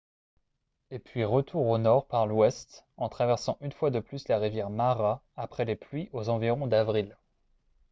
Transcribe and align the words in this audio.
et 0.89 0.97
puis 0.97 1.23
retour 1.23 1.67
au 1.67 1.77
nord 1.77 2.07
par 2.07 2.25
l'ouest 2.25 2.87
en 2.97 3.07
traversant 3.07 3.59
une 3.61 3.71
fois 3.71 3.91
de 3.91 3.99
plus 3.99 4.27
la 4.29 4.39
rivière 4.39 4.71
mara 4.71 5.21
après 5.37 5.63
les 5.63 5.75
pluies 5.75 6.09
aux 6.11 6.27
environs 6.27 6.65
d'avril 6.65 7.15